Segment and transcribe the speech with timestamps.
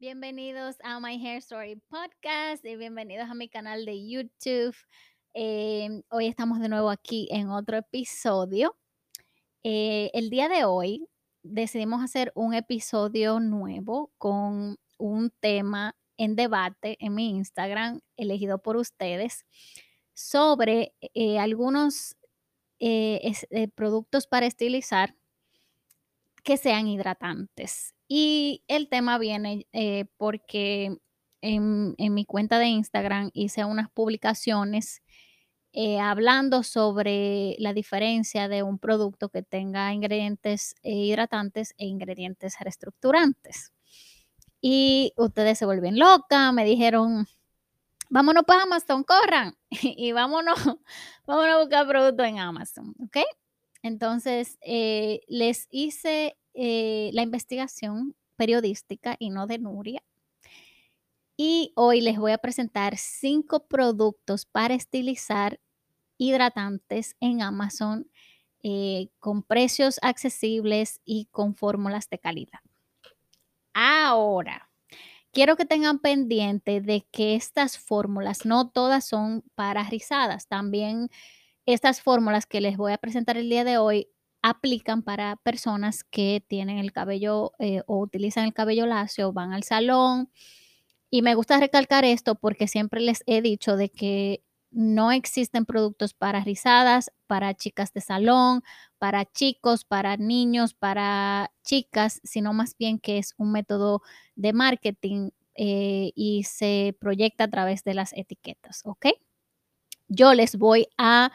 [0.00, 4.74] Bienvenidos a My Hair Story Podcast y bienvenidos a mi canal de YouTube.
[5.34, 8.78] Eh, hoy estamos de nuevo aquí en otro episodio.
[9.62, 11.06] Eh, el día de hoy
[11.42, 18.78] decidimos hacer un episodio nuevo con un tema en debate en mi Instagram, elegido por
[18.78, 19.44] ustedes,
[20.14, 22.16] sobre eh, algunos
[23.74, 25.14] productos para estilizar
[26.42, 27.94] que sean hidratantes.
[28.12, 30.98] Y el tema viene eh, porque
[31.42, 35.00] en, mi cuenta de Instagram hice unas publicaciones
[35.72, 42.56] eh, hablando sobre la diferencia de un producto que tenga ingredientes eh, hidratantes e ingredientes
[42.58, 43.72] reestructurantes.
[44.60, 47.28] Y ustedes se vuelven locas, me dijeron,
[48.08, 50.58] vámonos para Amazon, corran y vámonos,
[51.28, 53.18] vámonos a buscar productos en Amazon, ¿ok?
[53.82, 54.58] Entonces,
[55.28, 60.02] les hice eh, la investigación periodística y no de Nuria.
[61.36, 65.60] Y hoy les voy a presentar cinco productos para estilizar
[66.18, 68.10] hidratantes en Amazon
[68.62, 72.60] eh, con precios accesibles y con fórmulas de calidad.
[73.72, 74.70] Ahora,
[75.32, 80.46] quiero que tengan pendiente de que estas fórmulas no todas son para rizadas.
[80.46, 81.08] También
[81.64, 84.08] estas fórmulas que les voy a presentar el día de hoy
[84.42, 89.64] aplican para personas que tienen el cabello eh, o utilizan el cabello lacio, van al
[89.64, 90.30] salón.
[91.10, 96.14] Y me gusta recalcar esto porque siempre les he dicho de que no existen productos
[96.14, 98.62] para rizadas, para chicas de salón,
[98.98, 104.02] para chicos, para niños, para chicas, sino más bien que es un método
[104.36, 109.06] de marketing eh, y se proyecta a través de las etiquetas, ¿ok?
[110.08, 111.32] Yo les voy a,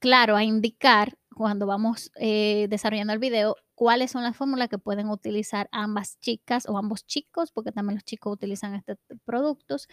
[0.00, 5.10] claro, a indicar cuando vamos eh, desarrollando el video, cuáles son las fórmulas que pueden
[5.10, 9.86] utilizar ambas chicas o ambos chicos, porque también los chicos utilizan estos productos,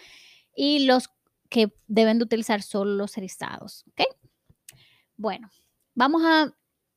[0.55, 1.09] y los
[1.49, 3.83] que deben de utilizar solo los erizados.
[3.89, 4.07] ¿ok?
[5.17, 5.49] Bueno,
[5.93, 6.55] vamos a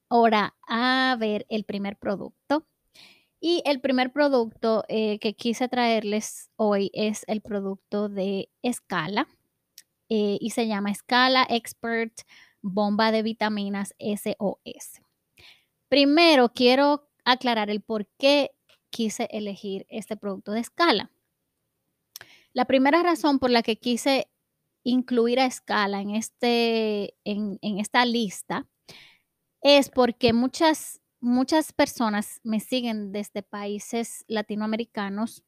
[0.09, 2.67] ahora a ver el primer producto.
[3.41, 9.29] Y el primer producto eh, que quise traerles hoy es el producto de Escala
[10.09, 12.13] eh, y se llama Escala Expert
[12.63, 15.01] bomba de vitaminas SOS.
[15.89, 18.53] Primero, quiero aclarar el por qué
[18.91, 21.11] quise elegir este producto de escala.
[22.53, 24.29] La primera razón por la que quise
[24.83, 28.67] incluir a escala en, este, en, esta lista
[29.61, 35.43] es porque muchas, muchas personas me siguen desde países latinoamericanos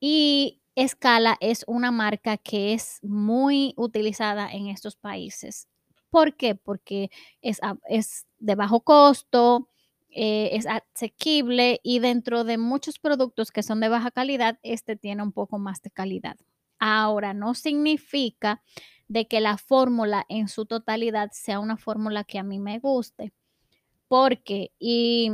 [0.00, 5.68] y Escala es una marca que es muy utilizada en estos países.
[6.14, 6.54] ¿Por qué?
[6.54, 7.10] Porque
[7.42, 9.68] es, es de bajo costo,
[10.10, 15.24] eh, es asequible y dentro de muchos productos que son de baja calidad, este tiene
[15.24, 16.36] un poco más de calidad.
[16.78, 18.62] Ahora, no significa
[19.08, 23.32] de que la fórmula en su totalidad sea una fórmula que a mí me guste,
[24.06, 25.32] porque y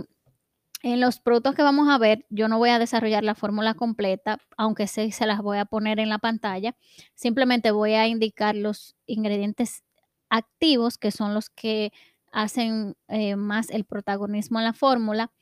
[0.83, 4.39] en los productos que vamos a ver, yo no voy a desarrollar la fórmula completa,
[4.57, 6.75] aunque sí se las voy a poner en la pantalla.
[7.15, 9.85] Simplemente voy a indicar los ingredientes
[10.31, 11.93] activos, que son los que
[12.33, 15.33] hacen eh, más el protagonismo en la fórmula.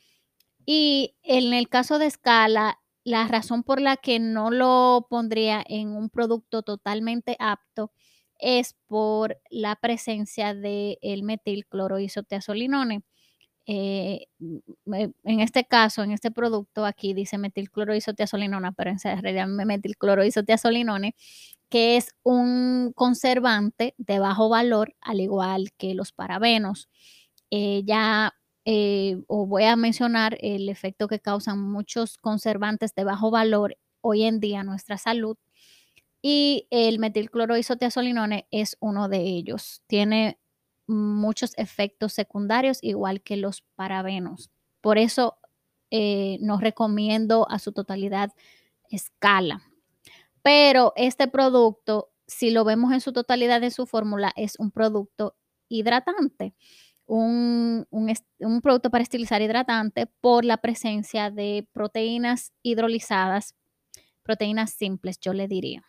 [0.66, 5.90] Y en el caso de escala, la razón por la que no lo pondría en
[5.90, 7.92] un producto totalmente apto
[8.38, 13.02] es por la presencia del el metilcloroisotiazolinone.
[13.66, 14.26] Eh,
[15.24, 21.14] en este caso, en este producto, aquí dice metilcloroisotiazolinona, pero en realidad metilcloroisotiazolinone,
[21.68, 26.88] que es un conservante de bajo valor, al igual que los parabenos.
[27.50, 28.34] Eh, ya
[28.64, 34.24] eh, os voy a mencionar el efecto que causan muchos conservantes de bajo valor hoy
[34.24, 35.36] en día en nuestra salud.
[36.22, 39.82] Y el metilcloroisotiazolinone es uno de ellos.
[39.86, 40.38] Tiene
[40.86, 44.50] muchos efectos secundarios, igual que los parabenos.
[44.80, 45.38] Por eso
[45.90, 48.32] eh, no recomiendo a su totalidad
[48.90, 49.62] escala.
[50.48, 55.36] Pero este producto, si lo vemos en su totalidad en su fórmula, es un producto
[55.68, 56.54] hidratante.
[57.04, 63.56] Un, un, producto para estilizar hidratante por la presencia de proteínas hidrolizadas,
[64.22, 65.84] proteínas simples, yo le diría.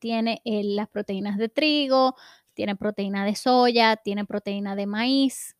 [0.00, 2.16] Tiene eh, las proteínas de trigo,
[2.54, 5.56] tiene proteína de soya, tiene proteína de maíz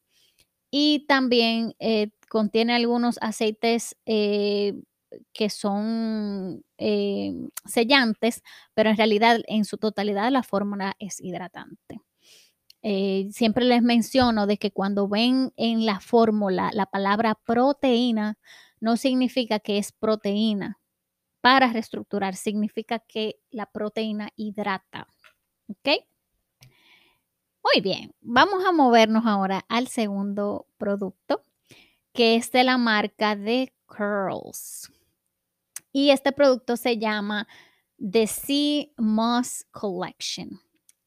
[0.72, 4.74] y también eh, contiene algunos aceites eh,
[5.32, 7.34] que son eh,
[7.64, 8.42] sellantes,
[8.74, 12.00] pero en realidad en su totalidad la fórmula es hidratante.
[13.32, 18.38] siempre les menciono de que cuando ven en la fórmula la palabra proteína,
[18.80, 20.78] no significa que es proteína.
[21.40, 22.36] para reestructurar.
[22.36, 25.06] Significa que la proteína hidrata.
[25.68, 26.04] ¿Ok?
[27.62, 31.42] Muy bien, vamos a movernos ahora al segundo producto,
[32.12, 34.90] que es de la marca de Curls.
[35.98, 37.48] Y este producto se llama
[37.98, 40.60] The Sea Moss Collection.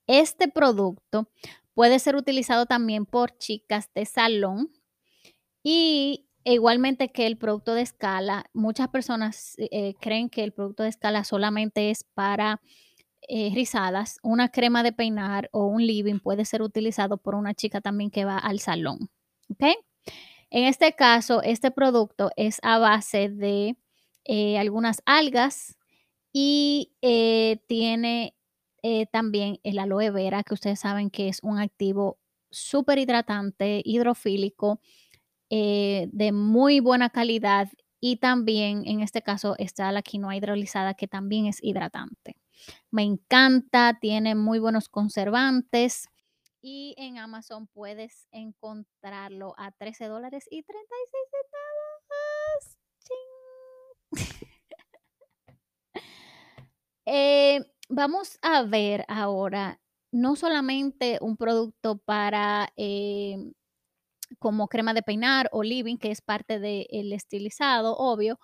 [0.06, 1.30] Este producto
[1.74, 4.70] puede ser utilizado también por chicas de salón
[5.64, 10.90] y igualmente que el producto de escala, muchas personas eh, creen que el producto de
[10.90, 12.60] escala solamente es para
[13.30, 14.18] eh, rizadas.
[14.24, 18.26] Una crema de peinar o un living puede ser utilizado por una chica también que
[18.26, 19.10] va al salón.
[19.48, 19.64] ¿Ok?
[20.50, 23.78] En este caso, este producto es a base de
[24.26, 25.78] eh, algunas algas
[26.34, 26.94] y
[27.68, 28.36] tiene
[29.12, 32.20] también el aloe vera, que ustedes saben que es un activo
[32.52, 34.80] súper hidratante, hidrofílico
[35.50, 37.70] eh, de muy buena calidad
[38.00, 42.38] y también en este caso está la quinoa hidrolizada que también es hidratante.
[42.90, 46.08] Me encanta, tiene muy buenos conservantes
[46.62, 52.81] y en Amazon puedes encontrarlo a 13 dólares y 36 centavos.
[57.06, 59.80] Eh, vamos a ver ahora
[60.12, 63.38] no solamente un producto para eh,
[64.40, 68.40] como crema de peinar o living, que es parte del estilizado, obvio,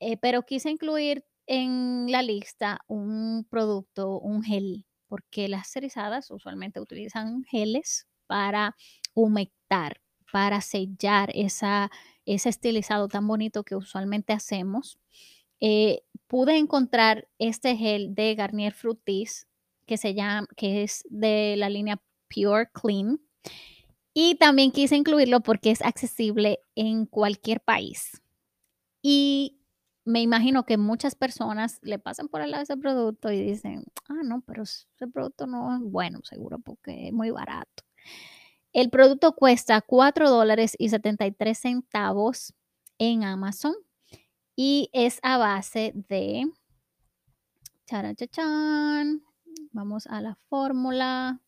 [0.00, 6.80] eh, pero quise incluir en la lista un producto, un gel, porque las cerizadas usualmente
[6.80, 8.76] utilizan geles para
[9.14, 10.00] humectar,
[10.32, 11.90] para sellar esa,
[12.26, 14.98] ese estilizado tan bonito que usualmente hacemos.
[15.60, 19.46] Eh, pude encontrar este gel de Garnier Fructis
[19.86, 23.20] que se llama, que es de la línea Pure Clean
[24.14, 28.22] y también quise incluirlo porque es accesible en cualquier país.
[29.02, 29.60] Y
[30.04, 34.22] me imagino que muchas personas le pasan por el lado ese producto y dicen, ah,
[34.22, 37.84] no, pero ese producto no es bueno, seguro, porque es muy barato.
[38.74, 42.52] El producto cuesta 4 dólares y 73 centavos
[42.98, 43.74] en Amazon
[44.54, 46.44] y es a base de...
[47.86, 49.22] Charachachan.
[49.72, 51.40] Vamos a la fórmula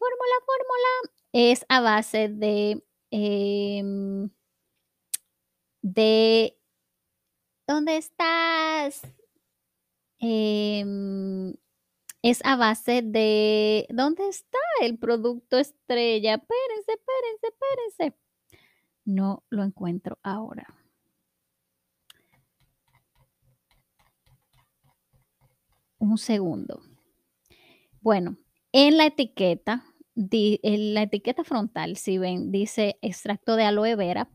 [0.00, 4.30] fórmula, fórmula, es a base de, em,
[5.82, 6.58] de,
[7.66, 9.02] ¿dónde estás?
[10.18, 11.54] Em,
[12.22, 16.34] es a base de, ¿dónde está el producto estrella?
[16.34, 18.18] Espérense, espérense, espérense.
[19.04, 20.66] No lo encuentro ahora.
[25.98, 26.80] Un segundo.
[28.00, 28.36] Bueno,
[28.72, 29.84] en la etiqueta
[30.14, 34.30] en la etiqueta frontal, si ven, dice extracto de aloe vera.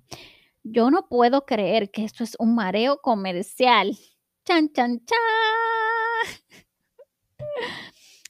[0.64, 3.98] Yo no puedo creer que esto es un mareo comercial.
[4.46, 5.18] Chan, chan, chan.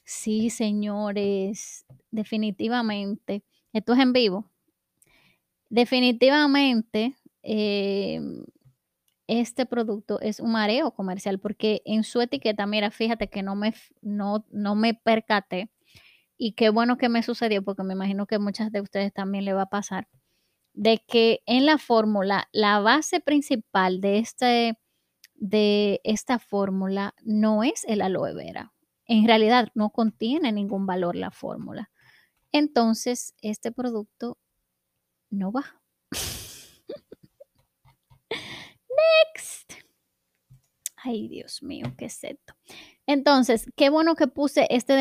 [0.04, 3.44] Sí, señores, definitivamente.
[3.72, 4.50] Esto es en vivo.
[5.68, 8.44] Definitivamente, em,
[9.28, 13.74] este producto es un mareo comercial porque en su etiqueta, mira, fíjate que no me,
[14.02, 15.70] no, no me percaté
[16.38, 19.54] y qué bueno que me sucedió, porque me imagino que muchas de ustedes también le
[19.54, 20.08] va a pasar,
[20.74, 24.78] de que en la fórmula, la base principal de, este,
[25.36, 28.74] de esta fórmula no es el aloe vera.
[29.06, 31.90] En realidad no contiene ningún valor la fórmula.
[32.52, 34.38] Entonces, este producto
[35.30, 35.80] no va.
[39.34, 39.72] Next.
[40.96, 42.54] Ay, Dios mío, qué es esto.
[43.06, 44.94] Entonces, qué bueno que puse este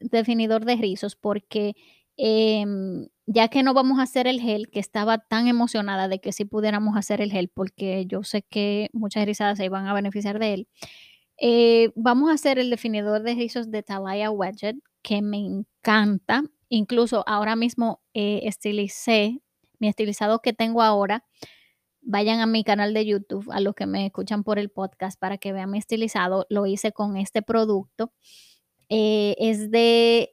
[0.00, 1.74] definidor de rizos porque
[2.16, 6.32] em, ya que no vamos a hacer el gel, que estaba tan emocionada de que
[6.32, 10.38] sí pudiéramos hacer el gel porque yo sé que muchas rizadas se iban a beneficiar
[10.38, 10.68] de él,
[11.38, 16.44] eh, vamos a hacer el definidor de rizos de Talaya Wedget que me encanta.
[16.68, 19.40] Incluso ahora mismo eh, estilicé
[19.78, 21.24] mi estilizado que tengo ahora
[22.00, 25.38] vayan a mi canal de YouTube, a los que me escuchan por el podcast, para
[25.38, 26.46] que vean mi estilizado.
[26.48, 28.12] Lo hice con este producto.
[28.88, 30.32] Eh, es de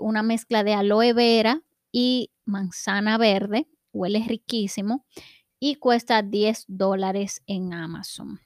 [0.00, 3.66] una mezcla de aloe vera y manzana verde.
[3.92, 5.04] Huele riquísimo
[5.58, 8.40] y cuesta 10 dólares en Amazon.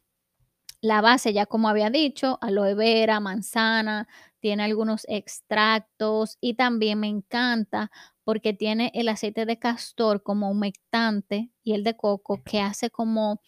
[0.85, 4.07] La base, ya como había dicho, aloe vera, manzana,
[4.39, 7.91] tiene algunos extractos y también me encanta
[8.23, 13.41] porque tiene el aceite de castor como humectante y el de coco que hace como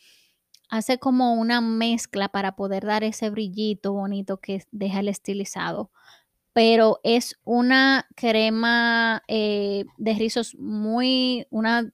[0.70, 5.90] hace como una mezcla para poder dar ese brillito bonito que deja el estilizado.
[6.54, 11.92] Pero es una crema eh, de rizos muy, una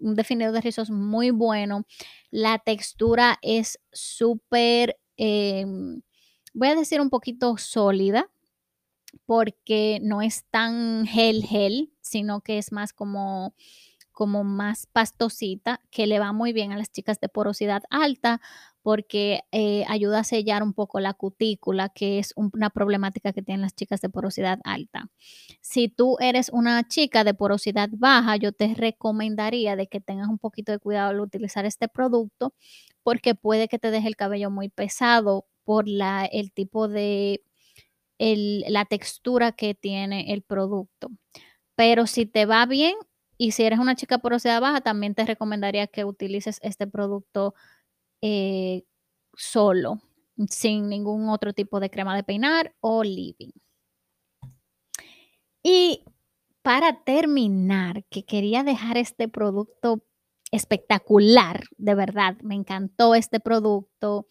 [0.00, 1.84] un definidor de rizos muy bueno.
[2.30, 6.02] La textura es súper, em,
[6.54, 8.30] voy a decir un poquito sólida,
[9.26, 13.54] porque no es tan gel gel, sino que es más como
[14.20, 18.42] como más pastosita, que le va muy bien a las chicas de porosidad alta
[18.82, 23.62] porque eh, ayuda a sellar un poco la cutícula, que es una problemática que tienen
[23.62, 25.08] las chicas de porosidad alta.
[25.62, 30.38] Si tú eres una chica de porosidad baja, yo te recomendaría de que tengas un
[30.38, 32.52] poquito de cuidado al utilizar este producto
[33.02, 37.42] porque puede que te deje el cabello muy pesado por la, el tipo de,
[38.18, 41.08] la textura que tiene el producto.
[41.74, 42.94] Pero si te va bien,
[43.40, 47.54] y si eres una chica porosidad baja, también te recomendaría que utilices este producto
[48.20, 48.84] eh,
[49.34, 50.02] solo,
[50.50, 53.52] sin ningún otro tipo de crema de peinar o living.
[55.62, 56.04] Y
[56.60, 60.04] para terminar, que quería dejar este producto
[60.52, 64.26] espectacular, de verdad, me encantó este producto.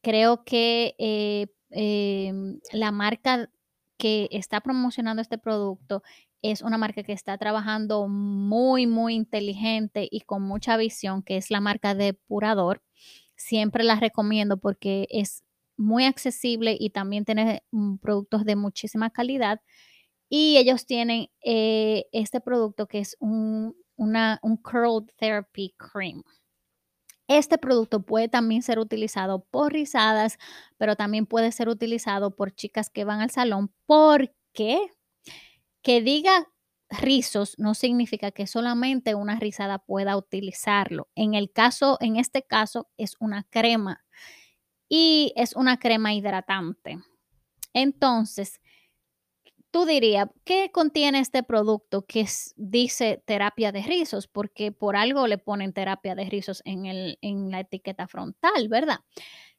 [0.00, 3.50] Creo que eh, em, la marca
[3.98, 6.02] que está promocionando este producto
[6.42, 11.50] es una marca que está trabajando muy, muy inteligente y con mucha visión, que es
[11.50, 12.82] la marca Depurador.
[13.36, 15.44] Siempre la recomiendo porque es
[15.76, 19.60] muy accesible y también tiene mm, productos de muchísima calidad.
[20.28, 26.22] Y ellos tienen eh, este producto que es un, una, un Curl Therapy Cream.
[27.28, 30.38] Este producto puede también ser utilizado por rizadas,
[30.78, 34.78] pero también puede ser utilizado por chicas que van al salón porque
[35.86, 36.48] que diga
[36.90, 41.08] rizos no significa que solamente una rizada pueda utilizarlo.
[41.14, 44.04] En el caso, en este caso, es una crema
[44.88, 46.98] y es una crema hidratante.
[47.72, 48.60] Entonces,
[49.70, 52.26] tú dirías, ¿qué contiene este producto que
[52.56, 54.26] dice terapia de rizos?
[54.26, 58.98] Porque por algo le ponen terapia de rizos en, el, en la etiqueta frontal, ¿verdad?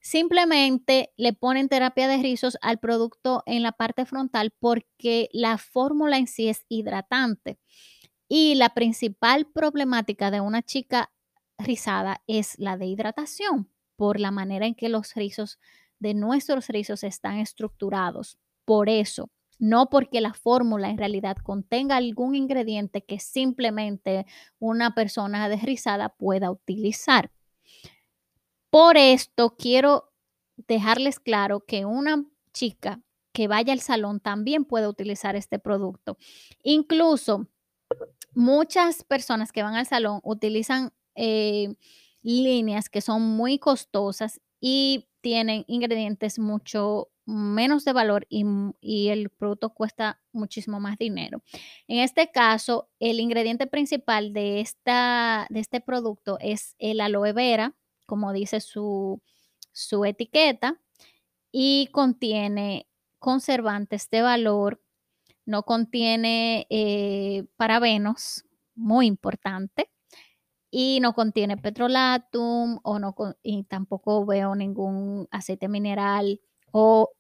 [0.08, 6.18] Simplemente le ponen terapia de rizos al producto en la parte frontal porque la fórmula
[6.18, 7.60] en sí es hidratante.
[8.30, 11.12] Y la principal problemática de una chica
[11.58, 15.60] rizada es la de hidratación por la manera en que los rizos
[16.00, 18.38] de nuestros rizos están estructurados.
[18.64, 24.26] Por eso, no porque la fórmula en realidad contenga algún ingrediente que simplemente
[24.58, 27.30] una persona desrizada pueda utilizar.
[28.70, 30.12] Por esto quiero
[30.68, 36.18] dejarles claro que una chica que vaya al salón también puede utilizar este producto.
[36.64, 37.48] Incluso
[38.34, 41.76] muchas personas que van al salón utilizan eh,
[42.22, 48.46] líneas que son muy costosas y tienen ingredientes mucho menos de valor y,
[48.80, 51.44] y, el producto cuesta muchísimo más dinero.
[51.88, 57.76] En este caso, el ingrediente principal de, esta, de este producto es el aloe vera,
[58.08, 59.22] como dice su,
[60.06, 60.82] etiqueta,
[61.52, 62.88] y contiene
[63.20, 64.82] conservantes de valor,
[65.46, 68.46] no contiene eh, parabenos,
[68.76, 69.92] muy importante,
[70.72, 77.12] y no contiene petrolatum o no y tampoco veo ningún aceite mineral o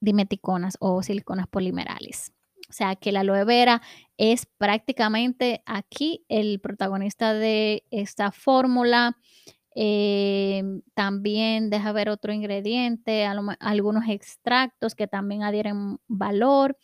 [0.00, 2.32] dimeticonas o siliconas polimerales.
[2.70, 3.82] O sea que la aloe vera
[4.16, 9.18] es prácticamente aquí el protagonista de esta fórmula.
[9.74, 10.62] Eh,
[10.94, 16.78] también deja ver otro ingrediente, algunos extractos que también adhieren valor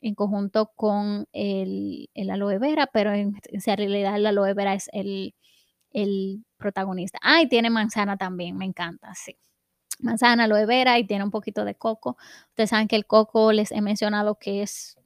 [0.00, 3.34] en conjunto con el, aloe vera, pero en,
[3.66, 5.34] realidad el aloe vera es el,
[5.90, 7.18] el protagonista.
[7.22, 9.36] Ah, y tiene manzana también, me encanta, sí
[10.02, 12.16] manzana, aloe vera y tiene un poquito de coco.
[12.48, 14.96] Ustedes saben que el coco les he mencionado que es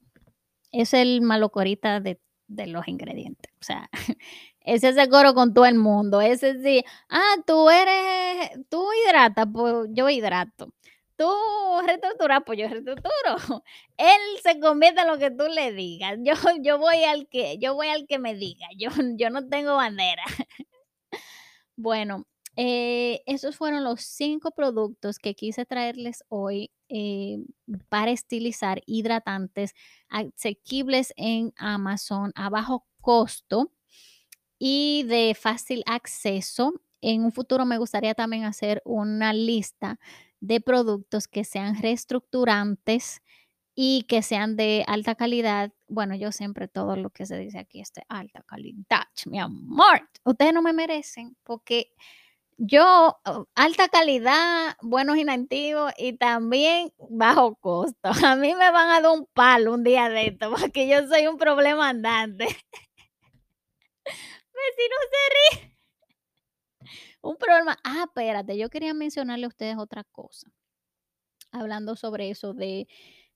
[0.80, 3.52] es el malocorita de, de los ingredientes.
[3.60, 3.88] O sea,
[4.60, 6.20] ese es el coro con todo el mundo.
[6.20, 10.72] Ese sí, ah, tú eres, tú hidratas, pues yo hidrato.
[11.16, 11.26] Tú
[11.86, 13.64] reestructuras, pues yo reestructuro.
[13.96, 16.18] Él se convierte en lo que tú le digas.
[16.22, 18.66] Yo, yo voy al que, yo voy al que me diga.
[18.76, 20.24] Yo, yo no tengo bandera.
[21.78, 22.26] Bueno,
[22.56, 27.38] eh, esos fueron los cinco productos que quise traerles hoy eh,
[27.88, 29.74] para estilizar hidratantes
[30.08, 33.72] asequibles en Amazon a bajo costo
[34.58, 36.72] y de fácil acceso.
[37.02, 40.00] En un futuro me gustaría también hacer una lista
[40.40, 43.20] de productos que sean reestructurantes
[43.74, 45.72] y que sean de alta calidad.
[45.88, 50.08] Bueno, yo siempre todo lo que se dice aquí es de alta calidad, mi amor.
[50.24, 51.92] Ustedes no me merecen porque
[52.58, 57.96] yo, oh, alta calidad, buenos inactivos y también bajo costo.
[58.32, 61.26] A mí me van a dar un palo un día de esto porque yo soy
[61.26, 62.46] un problema andante.
[64.56, 65.76] vecino se ríe.
[67.22, 67.76] Un problema.
[67.84, 70.50] Ah, espérate, yo quería mencionarle a ustedes otra cosa.
[71.50, 72.86] Hablando sobre eso de,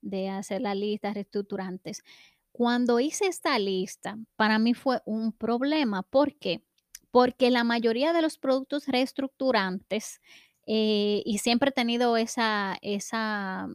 [0.01, 2.03] de hacer la lista reestructurantes.
[2.51, 6.03] Cuando hice esta lista, para mí fue un problema.
[6.03, 6.63] ¿Por qué?
[7.11, 10.21] Porque la mayoría de los productos reestructurantes,
[10.67, 13.67] eh, y siempre he tenido esa, esa,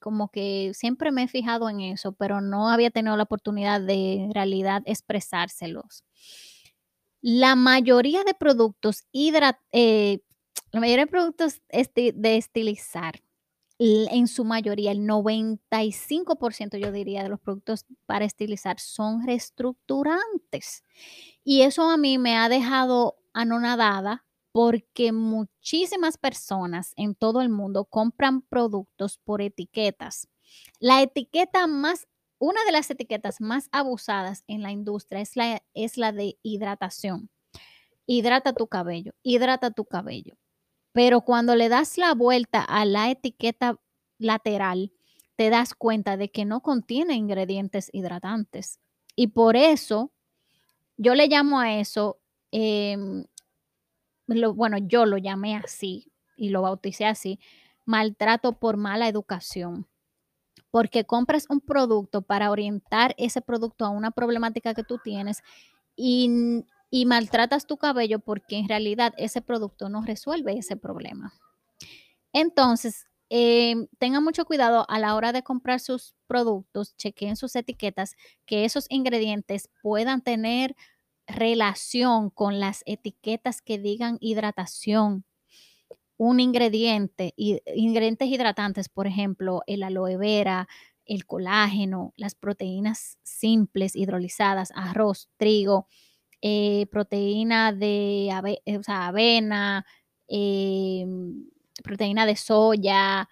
[0.00, 4.14] como que siempre me he fijado en eso, pero no había tenido la oportunidad de
[4.24, 6.04] en realidad expresárselos.
[7.22, 10.20] La mayoría de productos hidra- eh,
[10.72, 13.20] la mayoría de productos esti- de estilizar,
[13.78, 20.82] en su mayoría, el 95% yo diría de los productos para estilizar son reestructurantes.
[21.44, 27.84] Y eso a mí me ha dejado anonadada porque muchísimas personas en todo el mundo
[27.84, 30.28] compran productos por etiquetas.
[30.80, 35.98] La etiqueta más, una de las etiquetas más abusadas en la industria es la, es
[35.98, 37.28] la de hidratación.
[38.06, 40.38] Hidrata tu cabello, hidrata tu cabello.
[40.96, 43.78] Pero cuando le das la vuelta a la etiqueta
[44.16, 44.94] lateral,
[45.36, 48.80] te das cuenta de que no contiene ingredientes hidratantes.
[49.14, 50.10] Y por eso
[50.96, 52.18] yo le llamo a eso,
[52.50, 53.26] em,
[54.54, 57.40] bueno, yo lo llamé así y lo bauticé así,
[57.84, 59.86] maltrato por mala educación.
[60.70, 65.42] Porque compras un producto para orientar ese producto a una problemática que tú tienes
[65.94, 71.32] y, y maltratas tu cabello porque en realidad ese producto no resuelve ese problema.
[72.32, 78.14] Entonces, em, tengan mucho cuidado a la hora de comprar sus productos, chequeen sus etiquetas,
[78.46, 80.76] que esos ingredientes puedan tener
[81.26, 85.24] relación con las etiquetas que digan hidratación.
[86.18, 90.68] Un ingrediente, ingredientes hidratantes, por ejemplo, el aloe vera,
[91.04, 95.88] el colágeno, las proteínas simples hidrolizadas, arroz, trigo,
[96.48, 98.28] eh, proteína de
[98.66, 99.84] eh, o sea, avena,
[100.28, 101.50] em,
[101.82, 103.28] proteína de soya,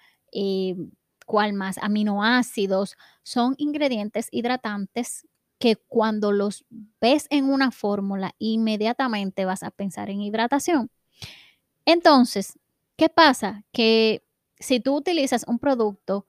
[1.24, 1.78] ¿cuál más?
[1.78, 5.28] Aminoácidos, son ingredientes hidratantes
[5.60, 6.64] que cuando los
[7.00, 10.90] ves en una fórmula, inmediatamente vas a pensar en hidratación.
[11.86, 12.58] Entonces,
[12.96, 13.64] ¿qué pasa?
[13.72, 14.24] Que
[14.58, 16.26] si tú utilizas un producto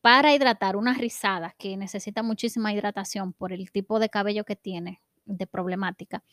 [0.00, 5.02] para hidratar una rizada que necesita muchísima hidratación por el tipo de cabello que tiene,
[5.28, 6.24] de problemática,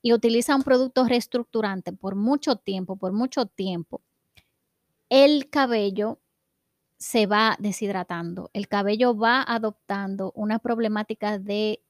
[0.00, 4.02] y utiliza un producto reestructurante por mucho tiempo, por mucho tiempo,
[5.08, 6.20] el cabello
[6.98, 11.82] se va deshidratando, el cabello va adoptando una problemática de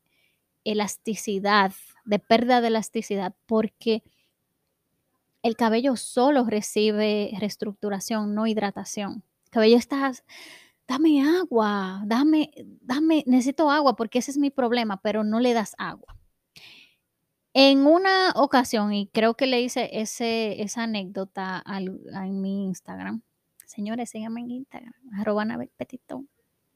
[0.65, 1.73] elasticidad,
[2.05, 4.03] de pérdida de elasticidad, porque
[5.43, 9.23] el cabello solo recibe reestructuración, no hidratación.
[9.45, 10.13] El cabello está,
[10.89, 12.51] dame agua, dame,
[12.81, 16.17] dame, necesito agua porque ese es mi problema, pero no le das agua.
[17.57, 22.65] En una ocasión, y creo que le hice ese, esa anécdota al- a- en mi
[22.65, 23.23] Instagram.
[23.65, 26.29] Señores, síganme en Instagram, arroba Petitón.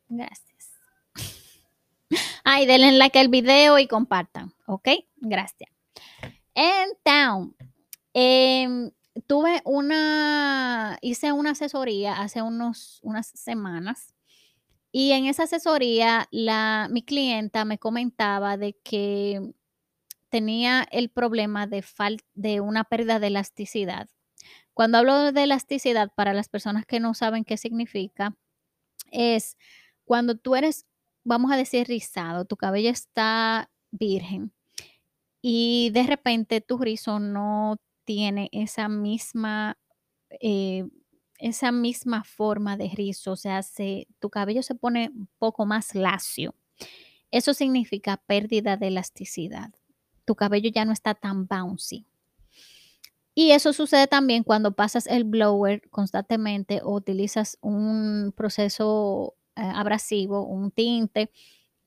[0.08, 0.70] Gracias.
[2.44, 4.88] Ay, denle like al video y compartan, ¿ok?
[5.16, 5.70] Gracias.
[6.54, 7.54] En Town,
[8.14, 8.90] em,
[9.26, 14.14] tuve una, hice una asesoría hace unos, unas semanas
[14.90, 19.52] y en esa asesoría la, mi clienta me comentaba de que
[20.30, 24.08] tenía el problema de, fal- de una pérdida de elasticidad.
[24.74, 28.36] Cuando hablo de elasticidad, para las personas que no saben qué significa,
[29.10, 29.56] es
[30.04, 30.86] cuando tú eres,
[31.24, 34.52] vamos a decir, rizado, tu cabello está virgen
[35.42, 39.78] y de repente tu rizo no tiene esa misma,
[40.40, 40.86] eh,
[41.38, 45.94] esa misma forma de rizo, o sea, se, tu cabello se pone un poco más
[45.94, 46.54] lacio.
[47.30, 49.72] Eso significa pérdida de elasticidad.
[50.28, 52.04] Tu cabello ya no está tan bouncy.
[53.34, 60.44] Y eso sucede también cuando pasas el blower constantemente o utilizas un proceso eh, abrasivo,
[60.44, 61.30] un tinte,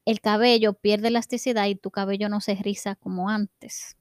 [0.06, 3.96] el cabello pierde elasticidad y tu cabello no se riza como antes.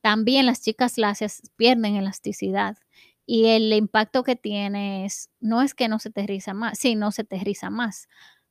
[0.00, 2.78] También las chicas lacias pierden elasticidad
[3.26, 7.12] y el impacto que tienes no es que no se te riza más, sí, no
[7.12, 8.08] se te riza más,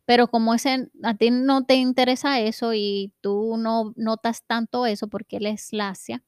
[0.07, 5.35] pero como a ti no te interesa eso y tú no notas tanto eso porque
[5.35, 6.23] él es lacia,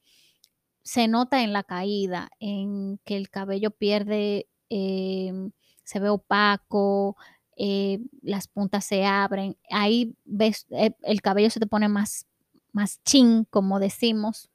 [0.83, 5.51] se nota en la caída, en que el cabello pierde, em,
[5.85, 7.15] se ve opaco,
[7.55, 12.27] eh, las puntas se abren, ahí ves, eh, el cabello se te pone más,
[12.73, 14.49] más chin, como decimos.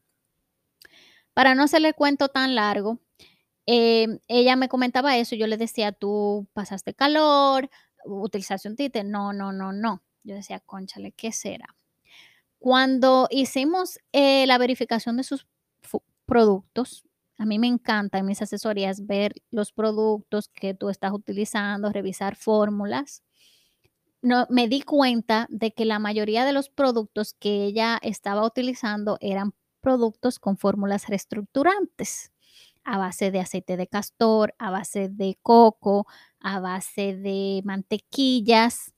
[1.33, 3.01] Para no hacerle el cuento tan largo,
[3.67, 7.71] em, ella me comentaba eso, yo le decía, tú pasaste calor,
[8.05, 10.03] utilizaste un tinte, no, no, no, no.
[10.23, 11.77] Yo decía, cónchale, ¿qué será?
[12.59, 15.47] Cuando hicimos eh, la verificación de sus
[16.25, 17.05] productos,
[17.37, 22.37] a mí me encanta en mis asesorías ver los productos que tú estás utilizando, revisar
[22.37, 23.23] fórmulas.
[24.23, 29.19] No, me di cuenta de que la mayoría de los productos que ella estaba utilizando
[29.21, 32.33] eran productos con fórmulas reestructurantes
[32.85, 36.07] a base de aceite de castor, a base de coco,
[36.45, 38.93] a base de mantequillas.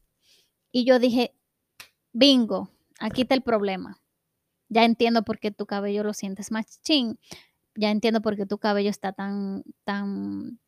[0.73, 1.33] Y yo dije,
[2.13, 4.03] bingo, aquí está el problema.
[4.69, 7.19] Ya entiendo por qué tu cabello lo sientes más chin.
[7.77, 10.59] Ya entiendo por qué tu cabello está tan, tan,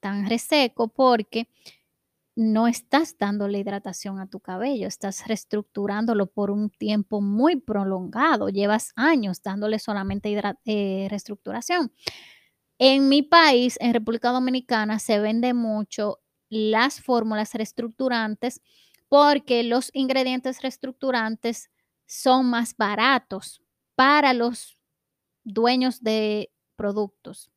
[0.00, 1.48] tan reseco, porque
[2.36, 8.92] no estás dándole hidratación a tu cabello, estás reestructurándolo por un tiempo muy prolongado, llevas
[8.94, 11.90] años dándole solamente eh, reestructuración.
[12.78, 16.20] En mi país, en República Dominicana, se vende mucho
[16.50, 18.60] las fórmulas reestructurantes
[19.08, 21.70] porque los ingredientes reestructurantes
[22.06, 23.62] son más baratos
[23.94, 24.78] para los
[25.44, 27.50] dueños de productos,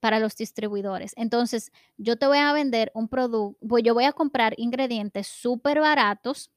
[0.00, 1.12] para los distribuidores.
[1.16, 6.50] Entonces, yo te voy a vender un producto, yo voy a comprar ingredientes súper baratos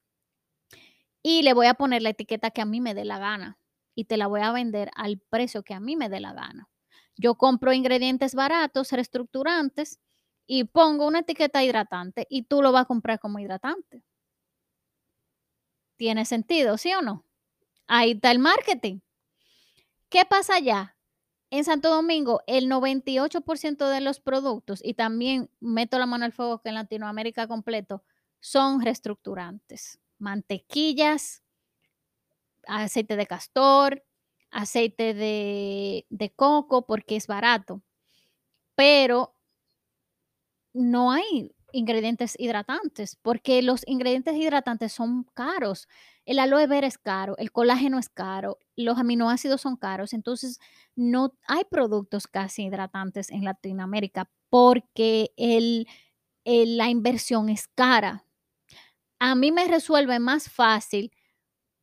[1.24, 3.60] y le voy a poner la etiqueta que a mí me dé la gana
[3.96, 6.70] y te la voy a vender al precio que a mí me dé la gana.
[7.18, 10.00] Yo compro ingredientes baratos, reestructurantes
[10.48, 14.04] y pongo una etiqueta hidratante y tú lo vas a comprar como hidratante.
[15.98, 17.26] ¿Tiene sentido, sí o no?
[17.88, 19.00] Ahí está el marketing.
[20.10, 20.96] ¿Qué pasa allá?
[21.50, 26.62] En Santo Domingo, el 98% de los productos, y también meto la mano al fuego
[26.62, 28.04] que en Latinoamérica completo,
[28.40, 30.00] son reestructurantes.
[30.18, 31.44] Mantequillas,
[32.68, 34.04] aceite de castor,
[34.52, 37.82] aceite de, coco porque es barato,
[38.76, 39.37] pero
[40.78, 45.88] no hay ingredientes hidratantes porque los ingredientes hidratantes son caros.
[46.26, 50.60] El aloe vera es caro, el colágeno es caro, los aminoácidos son caros, entonces
[50.96, 55.32] no hay productos casi hidratantes en Latinoamérica porque
[56.46, 58.24] la inversión es cara.
[59.20, 61.12] A mí me resuelve más fácil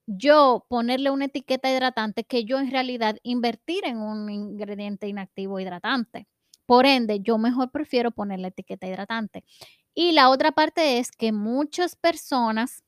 [0.07, 6.27] yo ponerle una etiqueta hidratante que yo en realidad invertir en un ingrediente inactivo hidratante.
[6.67, 9.45] Por ende, yo mejor prefiero poner la etiqueta hidratante.
[9.95, 12.83] Y la otra parte es que muchas personas,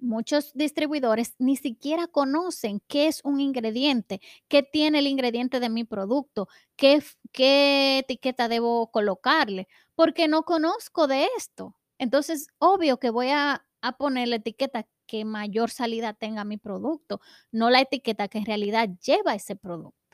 [0.00, 5.84] muchos distribuidores ni siquiera conocen qué es un ingrediente, qué tiene el ingrediente de mi
[5.84, 11.76] producto, qué, qué etiqueta debo colocarle, porque no conozco de esto.
[11.98, 17.20] Entonces, obvio que voy a, a poner la etiqueta que mayor salida tenga mi producto,
[17.52, 20.05] no la etiqueta que en realidad lleva ese producto.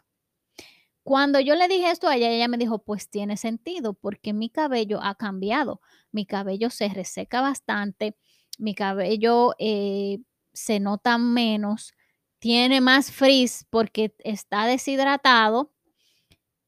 [1.05, 4.51] Cuando yo le dije esto a ella, ella me dijo, pues tiene sentido, porque mi
[4.51, 5.81] cabello ha cambiado,
[6.13, 8.17] mi cabello se reseca bastante,
[8.59, 10.21] mi cabello eh,
[10.53, 11.93] se nota menos,
[12.39, 15.73] tiene más frizz porque está deshidratado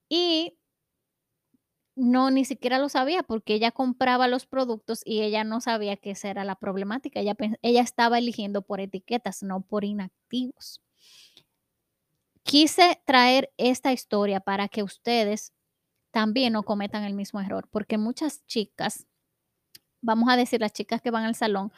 [0.09, 0.55] y
[1.97, 6.11] no, ni siquiera lo sabía porque ella compraba los productos y ella no sabía que
[6.13, 7.21] esa era la problemática.
[7.21, 10.81] Ella, ella estaba eligiendo por etiquetas, no por inactivos.
[12.47, 15.55] Quise traer esta historia para que ustedes
[16.13, 19.07] también no cometan el mismo error, porque muchas chicas,
[20.03, 21.73] vamos a decir las chicas que van al salón,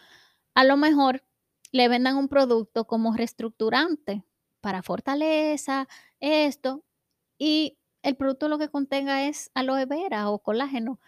[0.55, 1.24] a lo mejor
[1.72, 4.24] le vendan un producto como reestructurante
[4.61, 5.88] para fortaleza,
[6.20, 6.85] esto,
[7.38, 11.00] y el producto lo que contenga es aloe vera o colágeno,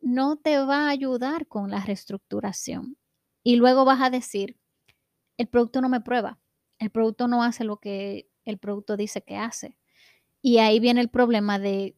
[0.00, 2.96] no te va a ayudar con la reestructuración.
[3.44, 4.58] Y luego vas a decir,
[5.38, 6.40] el producto no me prueba,
[6.78, 9.76] el producto no hace lo que el producto dice que hace.
[10.42, 11.96] Y ahí viene el problema de,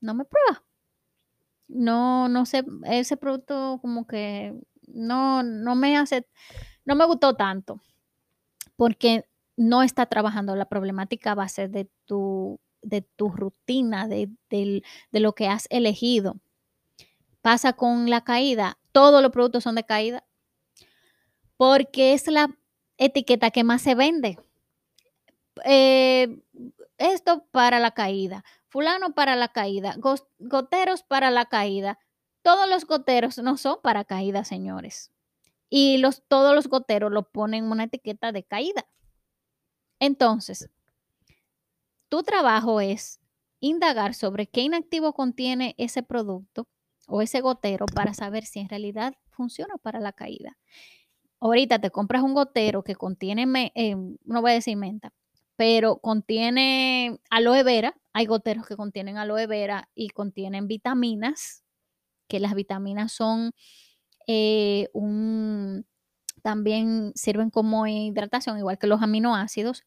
[0.00, 0.64] no me prueba.
[1.68, 4.54] No, no sé, ese producto como que
[4.88, 6.26] no, no me hace,
[6.84, 7.80] no me gustó tanto,
[8.76, 9.24] porque
[9.56, 14.30] no está trabajando la problemática base de tu de tu rutina, de,
[15.12, 16.36] lo que has elegido.
[17.42, 20.24] Pasa con la caída, todos los productos son de caída,
[21.56, 22.56] porque es la
[22.98, 24.38] etiqueta que más se vende.
[25.64, 26.40] Eh,
[26.98, 29.96] esto para la caída, fulano para la caída,
[30.38, 31.98] goteros para la caída.
[32.42, 35.10] Todos los goteros no son para caída, señores.
[35.68, 38.86] Y los, todos los goteros lo ponen una etiqueta de caída.
[39.98, 40.68] Entonces,
[42.08, 43.20] tu trabajo es
[43.60, 46.66] indagar sobre qué inactivo contiene ese producto
[47.06, 50.58] o ese gotero para saber si en realidad funciona para la caída.
[51.38, 55.12] Ahorita te compras un gotero que contiene, eh, no voy a decir menta,
[55.60, 57.94] pero contiene aloe vera.
[58.14, 61.64] Hay goteros que contienen aloe vera y contienen vitaminas,
[62.28, 63.52] que las vitaminas son
[64.26, 65.86] eh, un
[66.42, 69.84] también sirven como hidratación, igual que los aminoácidos.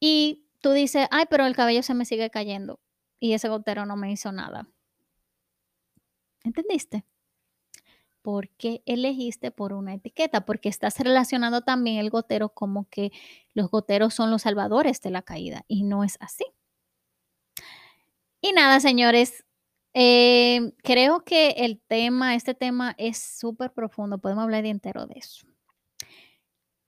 [0.00, 2.78] Y tú dices, ay, pero el cabello se me sigue cayendo
[3.18, 4.68] y ese gotero no me hizo nada.
[6.44, 7.06] ¿Entendiste?
[8.26, 10.44] ¿Por qué elegiste por una etiqueta?
[10.44, 13.12] Porque estás relacionando también el gotero como que
[13.54, 16.44] los goteros son los salvadores de la caída y no es así.
[18.40, 19.44] Y nada, señores,
[19.94, 25.20] eh, creo que el tema, este tema es súper profundo, podemos hablar de entero de
[25.20, 25.46] eso.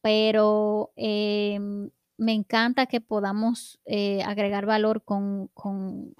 [0.00, 5.50] Pero em, me encanta que podamos eh, agregar valor con,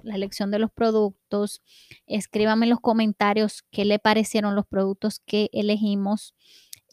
[0.03, 1.61] la elección de los productos.
[2.07, 6.35] Escríbame en los comentarios qué le parecieron los productos que elegimos.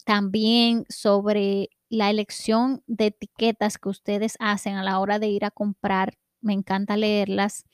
[0.06, 5.52] También sobre la elección de etiquetas que ustedes hacen a la hora de ir a
[5.52, 6.18] comprar.
[6.42, 7.66] Me encanta leerlas.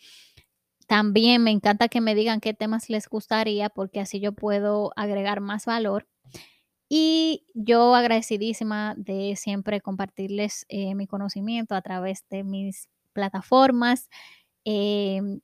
[0.86, 5.40] También me encanta que me digan qué temas les gustaría porque así yo puedo agregar
[5.40, 6.08] más valor.
[6.94, 14.10] Y yo agradecidísima de siempre compartirles eh, mi conocimiento a través de mis plataformas.
[14.66, 15.40] Em,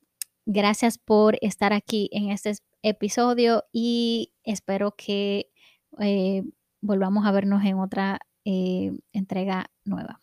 [0.46, 5.50] gracias por estar aquí en este episodio y espero que
[6.02, 6.44] eh,
[6.82, 10.22] volvamos a vernos en otra eh, entrega nueva.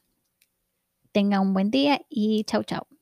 [1.13, 2.94] Tenga un buen día y chau chau.